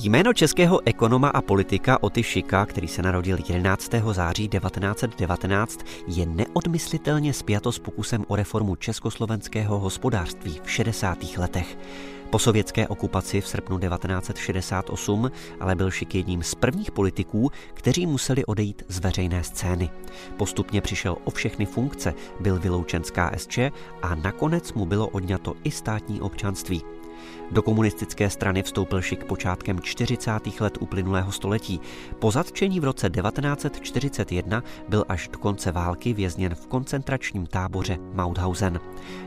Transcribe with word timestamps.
Jméno 0.00 0.32
českého 0.32 0.80
ekonoma 0.84 1.28
a 1.28 1.42
politika 1.42 2.02
Oty 2.02 2.22
Šika, 2.22 2.66
který 2.66 2.88
se 2.88 3.02
narodil 3.02 3.38
11. 3.48 3.90
září 4.12 4.48
1919, 4.48 5.80
je 6.06 6.26
neodmyslitelně 6.26 7.32
spjato 7.32 7.72
s 7.72 7.78
pokusem 7.78 8.24
o 8.28 8.36
reformu 8.36 8.76
československého 8.76 9.78
hospodářství 9.78 10.60
v 10.64 10.70
60. 10.70 11.18
letech. 11.36 11.78
Po 12.30 12.38
sovětské 12.38 12.88
okupaci 12.88 13.40
v 13.40 13.48
srpnu 13.48 13.78
1968 13.78 15.30
ale 15.60 15.74
byl 15.74 15.90
Šik 15.90 16.14
jedním 16.14 16.42
z 16.42 16.54
prvních 16.54 16.90
politiků, 16.90 17.50
kteří 17.74 18.06
museli 18.06 18.44
odejít 18.44 18.82
z 18.88 18.98
veřejné 18.98 19.44
scény. 19.44 19.90
Postupně 20.36 20.80
přišel 20.80 21.16
o 21.24 21.30
všechny 21.30 21.66
funkce, 21.66 22.14
byl 22.40 22.58
vyloučen 22.58 23.04
z 23.04 23.10
KSČ 23.10 23.58
a 24.02 24.14
nakonec 24.14 24.72
mu 24.72 24.86
bylo 24.86 25.08
odňato 25.08 25.54
i 25.64 25.70
státní 25.70 26.20
občanství. 26.20 26.82
Do 27.50 27.62
komunistické 27.62 28.30
strany 28.30 28.62
vstoupil 28.62 29.02
Šik 29.02 29.24
počátkem 29.24 29.80
40. 29.80 30.60
let 30.60 30.78
uplynulého 30.80 31.32
století. 31.32 31.80
Po 32.18 32.30
zatčení 32.30 32.80
v 32.80 32.84
roce 32.84 33.10
1941 33.10 34.62
byl 34.88 35.04
až 35.08 35.28
do 35.28 35.38
konce 35.38 35.72
války 35.72 36.12
vězněn 36.12 36.54
v 36.54 36.66
koncentračním 36.66 37.46
táboře 37.46 37.98
Mauthausen. 38.14 38.80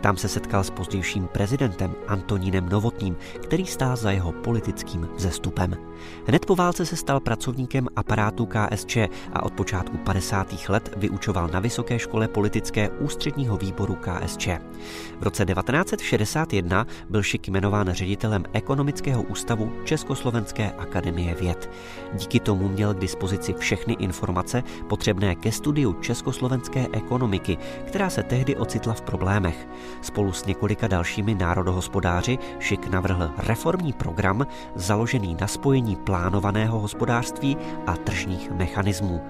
Tam 0.00 0.16
se 0.16 0.28
setkal 0.28 0.64
s 0.64 0.70
pozdějším 0.70 1.26
prezidentem 1.26 1.94
Antonínem 2.08 2.68
Novotným, 2.68 3.16
který 3.42 3.66
stál 3.66 3.96
za 3.96 4.10
jeho 4.10 4.32
politickým 4.32 5.08
vzestupem. 5.14 5.76
Hned 6.26 6.46
po 6.46 6.56
válce 6.56 6.86
se 6.86 6.96
stal 6.96 7.20
pracovníkem 7.20 7.88
aparátu 7.96 8.46
KSČ 8.46 8.96
a 9.32 9.42
od 9.42 9.52
počátku 9.52 9.96
50. 9.96 10.68
let 10.68 10.94
vyučoval 10.96 11.48
na 11.48 11.60
Vysoké 11.60 11.98
škole 11.98 12.28
politické 12.28 12.88
ústředního 12.88 13.56
výboru 13.56 13.98
KSČ. 14.00 14.48
V 15.20 15.22
roce 15.22 15.44
1961 15.44 16.86
byl 17.10 17.22
Šik 17.22 17.48
jmenován 17.48 17.73
ředitelem 17.82 18.44
Ekonomického 18.52 19.22
ústavu 19.22 19.72
Československé 19.84 20.72
akademie 20.72 21.34
věd. 21.34 21.70
Díky 22.12 22.40
tomu 22.40 22.68
měl 22.68 22.94
k 22.94 22.98
dispozici 22.98 23.54
všechny 23.58 23.94
informace 23.98 24.62
potřebné 24.88 25.34
ke 25.34 25.52
studiu 25.52 25.92
československé 25.92 26.86
ekonomiky, 26.92 27.58
která 27.86 28.10
se 28.10 28.22
tehdy 28.22 28.56
ocitla 28.56 28.94
v 28.94 29.00
problémech. 29.00 29.68
Spolu 30.02 30.32
s 30.32 30.44
několika 30.44 30.88
dalšími 30.88 31.34
národohospodáři 31.34 32.38
Šik 32.58 32.86
navrhl 32.86 33.30
reformní 33.38 33.92
program 33.92 34.46
založený 34.74 35.36
na 35.40 35.46
spojení 35.46 35.96
plánovaného 35.96 36.78
hospodářství 36.78 37.56
a 37.86 37.96
tržních 37.96 38.50
mechanismů. 38.50 39.22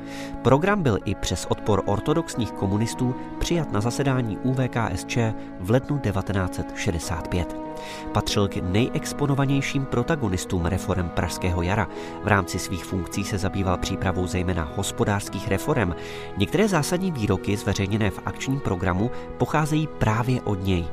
Program 0.43 0.83
byl 0.83 0.99
i 1.05 1.15
přes 1.15 1.47
odpor 1.49 1.83
ortodoxních 1.87 2.53
komunistů 2.53 3.15
přijat 3.39 3.73
na 3.73 3.81
zasedání 3.81 4.39
UVKSČ 4.39 5.19
v 5.61 5.71
lednu 5.71 5.99
1965. 5.99 7.64
Patřil 8.13 8.49
k 8.49 8.57
nejexponovanějším 8.57 9.85
protagonistům 9.85 10.67
reform 10.67 11.09
Pražského 11.09 11.63
jara. 11.63 11.89
V 12.25 12.27
rámci 12.27 12.59
svých 12.59 12.85
funkcí 12.85 13.25
se 13.25 13.39
zabýval 13.39 13.79
přípravou 13.79 14.27
zejména 14.27 14.73
hospodářských 14.77 15.49
reform. 15.49 15.95
Některé 16.37 16.69
zásadní 16.69 17.13
výroky 17.13 17.57
zveřejněné 17.57 18.11
v 18.11 18.21
akčním 18.27 18.61
programu 18.61 19.11
pocházejí 19.39 19.89
právě 19.99 20.43
od 20.43 20.65
něj. 20.65 20.85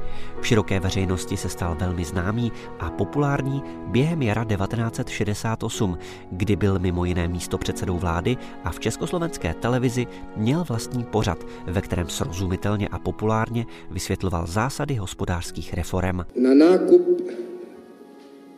V 0.41 0.47
široké 0.47 0.79
veřejnosti 0.79 1.37
se 1.37 1.49
stal 1.49 1.75
velmi 1.79 2.05
známý 2.05 2.51
a 2.79 2.89
populární 2.89 3.63
během 3.87 4.21
jara 4.21 4.43
1968, 4.43 5.97
kdy 6.31 6.55
byl 6.55 6.79
mimo 6.79 7.05
jiné 7.05 7.27
místo 7.27 7.57
předsedou 7.57 7.97
vlády 7.97 8.37
a 8.63 8.71
v 8.71 8.79
československé 8.79 9.53
televizi 9.53 10.07
měl 10.35 10.63
vlastní 10.63 11.03
pořad, 11.03 11.37
ve 11.65 11.81
kterém 11.81 12.09
srozumitelně 12.09 12.87
a 12.87 12.99
populárně 12.99 13.65
vysvětloval 13.89 14.47
zásady 14.47 14.95
hospodářských 14.95 15.73
reform. 15.73 16.17
Na 16.35 16.53
nákup 16.71 17.31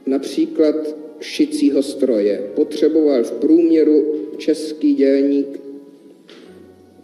například 0.05 0.75
šicího 1.19 1.83
stroje 1.83 2.51
potřeboval 2.55 3.23
v 3.23 3.31
průměru 3.31 4.15
český 4.37 4.93
dělník 4.93 5.59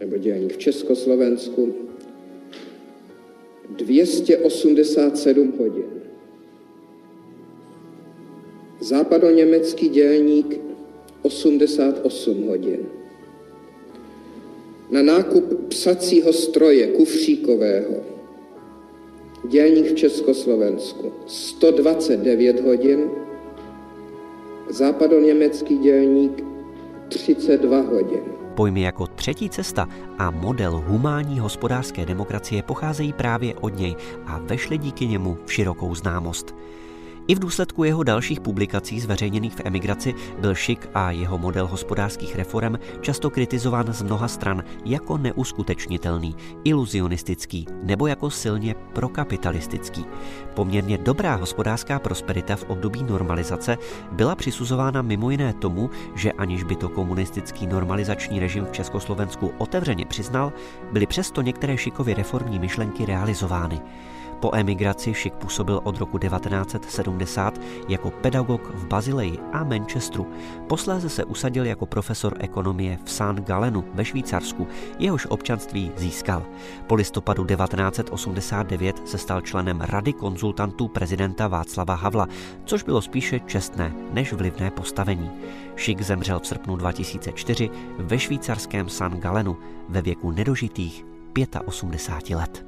nebo 0.00 0.16
dělník 0.16 0.52
v 0.52 0.58
Československu 0.58 1.74
287 3.68 5.52
hodin. 5.58 5.90
Západoněmecký 8.80 9.88
dělník 9.88 10.60
88 11.22 12.48
hodin. 12.48 12.80
Na 14.90 15.02
nákup 15.02 15.68
psacího 15.68 16.32
stroje 16.32 16.86
kufříkového 16.86 18.19
dělník 19.48 19.86
v 19.86 19.94
Československu 19.94 21.12
129 21.26 22.60
hodin, 22.60 23.10
západoněmecký 24.68 25.78
dělník 25.78 26.44
32 27.08 27.80
hodin. 27.80 28.22
Pojmy 28.54 28.80
jako 28.80 29.06
třetí 29.06 29.50
cesta 29.50 29.88
a 30.18 30.30
model 30.30 30.84
humánní 30.86 31.38
hospodářské 31.38 32.06
demokracie 32.06 32.62
pocházejí 32.62 33.12
právě 33.12 33.54
od 33.54 33.78
něj 33.78 33.96
a 34.26 34.38
vešly 34.38 34.78
díky 34.78 35.06
němu 35.06 35.38
v 35.46 35.52
širokou 35.52 35.94
známost. 35.94 36.54
I 37.28 37.34
v 37.34 37.38
důsledku 37.38 37.84
jeho 37.84 38.02
dalších 38.02 38.40
publikací 38.40 39.00
zveřejněných 39.00 39.54
v 39.54 39.60
emigraci 39.64 40.14
byl 40.38 40.54
Šik 40.54 40.88
a 40.94 41.10
jeho 41.10 41.38
model 41.38 41.66
hospodářských 41.66 42.36
reform 42.36 42.74
často 43.00 43.30
kritizován 43.30 43.92
z 43.92 44.02
mnoha 44.02 44.28
stran 44.28 44.64
jako 44.84 45.18
neuskutečnitelný, 45.18 46.36
iluzionistický 46.64 47.66
nebo 47.82 48.06
jako 48.06 48.30
silně 48.30 48.74
prokapitalistický. 48.92 50.04
Poměrně 50.54 50.98
dobrá 50.98 51.34
hospodářská 51.34 51.98
prosperita 51.98 52.56
v 52.56 52.64
období 52.64 53.02
normalizace 53.02 53.78
byla 54.12 54.34
přisuzována 54.34 55.02
mimo 55.02 55.30
jiné 55.30 55.52
tomu, 55.52 55.90
že 56.14 56.32
aniž 56.32 56.62
by 56.62 56.76
to 56.76 56.88
komunistický 56.88 57.66
normalizační 57.66 58.40
režim 58.40 58.64
v 58.64 58.72
Československu 58.72 59.52
otevřeně 59.58 60.06
přiznal, 60.06 60.52
byly 60.92 61.06
přesto 61.06 61.42
některé 61.42 61.76
Šikovy 61.76 62.14
reformní 62.14 62.58
myšlenky 62.58 63.06
realizovány. 63.06 63.80
Po 64.40 64.50
emigraci 64.54 65.14
Šik 65.14 65.34
působil 65.34 65.80
od 65.84 65.98
roku 65.98 66.18
1970 66.18 67.06
jako 67.88 68.10
pedagog 68.10 68.70
v 68.74 68.86
Bazileji 68.86 69.38
a 69.52 69.64
Manchesteru. 69.64 70.26
Posléze 70.66 71.08
se 71.08 71.24
usadil 71.24 71.66
jako 71.66 71.86
profesor 71.86 72.36
ekonomie 72.38 72.98
v 73.04 73.10
San 73.10 73.36
Galenu 73.36 73.84
ve 73.94 74.04
Švýcarsku, 74.04 74.68
jehož 74.98 75.26
občanství 75.26 75.92
získal. 75.96 76.42
Po 76.86 76.94
listopadu 76.94 77.44
1989 77.44 79.08
se 79.08 79.18
stal 79.18 79.40
členem 79.40 79.80
Rady 79.80 80.12
konzultantů 80.12 80.88
prezidenta 80.88 81.48
Václava 81.48 81.94
Havla, 81.94 82.28
což 82.64 82.82
bylo 82.82 83.02
spíše 83.02 83.40
čestné 83.40 83.92
než 84.12 84.32
vlivné 84.32 84.70
postavení. 84.70 85.30
Šik 85.76 86.02
zemřel 86.02 86.40
v 86.40 86.46
srpnu 86.46 86.76
2004 86.76 87.70
ve 87.98 88.18
švýcarském 88.18 88.88
San 88.88 89.12
Galenu 89.12 89.56
ve 89.88 90.02
věku 90.02 90.30
nedožitých 90.30 91.04
85 91.66 92.36
let. 92.36 92.64